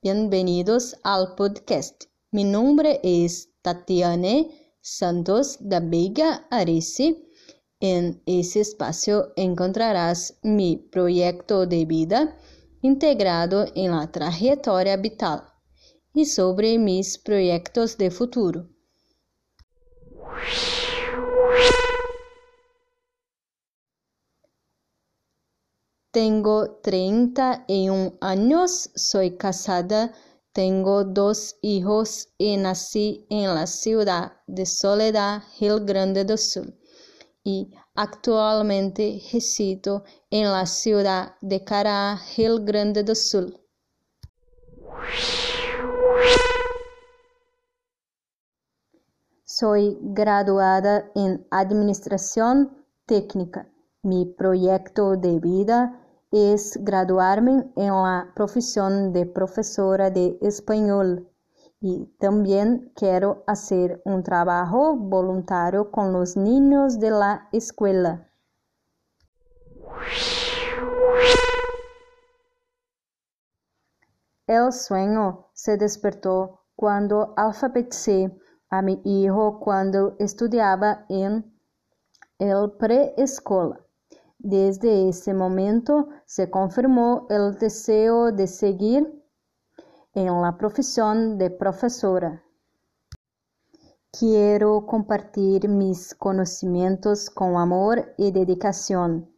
[0.00, 2.04] Bienvenidos al podcast.
[2.30, 4.46] Mi nombre es Tatiana
[4.80, 7.26] Santos da Vega Arisi.
[7.80, 12.38] En ese espacio encontrarás mi proyecto de vida
[12.80, 15.42] integrado en la trayectoria vital
[16.14, 18.68] y sobre mis proyectos de futuro.
[26.14, 30.12] Tengo 31 años, soy casada,
[30.52, 36.72] tengo dos hijos y nací en la ciudad de Soledad, Rio Grande do Sul.
[37.42, 43.58] Y actualmente resido en la ciudad de Cará, Rio Grande do Sul.
[49.44, 53.68] Soy graduada en Administración Técnica.
[54.04, 56.02] Mi proyecto de vida
[56.34, 61.30] es graduarme en la profesión de profesora de español
[61.80, 68.28] y también quiero hacer un trabajo voluntario con los niños de la escuela.
[74.48, 78.36] El sueño se despertó cuando alfabeticé
[78.70, 81.54] a mi hijo cuando estudiaba en
[82.40, 83.83] el preescola.
[84.44, 89.24] Desde ese momento se confirmó el deseo de seguir
[90.12, 92.44] en la profesión de profesora.
[94.12, 99.34] Quiero compartir mis conocimientos con amor y dedicación.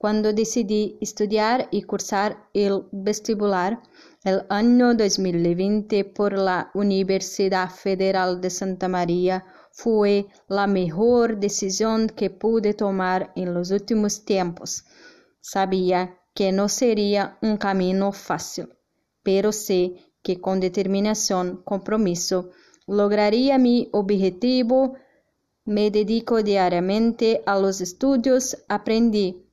[0.00, 3.82] Cuando decidí estudiar y cursar el vestibular,
[4.22, 12.30] el año 2020 por la Universidad Federal de Santa María fue la mejor decisión que
[12.30, 14.84] pude tomar en los últimos tiempos.
[15.40, 18.68] Sabía que no sería un camino fácil,
[19.24, 22.50] pero sé que con determinación, compromiso,
[22.86, 24.94] lograría mi objetivo.
[25.64, 29.47] Me dedico diariamente a los estudios, aprendí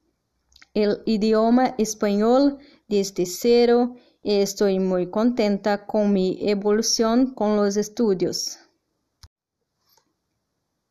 [0.75, 3.95] el idioma español desde cero
[4.27, 8.57] Estoy muy contenta con mi evolución con los estudios.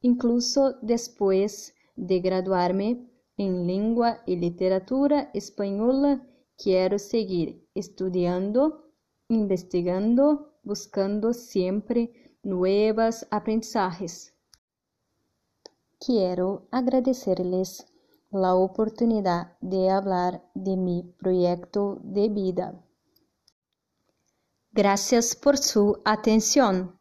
[0.03, 6.25] Incluso después de graduarme en lengua y literatura española,
[6.57, 8.85] quiero seguir estudiando,
[9.27, 14.33] investigando, buscando siempre nuevas aprendizajes.
[15.99, 17.85] Quiero agradecerles
[18.35, 22.75] la oportunidad de hablar de mi proyecto de vida.
[24.73, 26.99] Gracias por su atención.